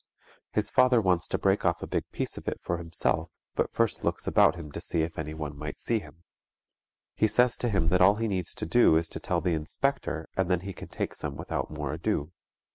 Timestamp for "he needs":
8.15-8.55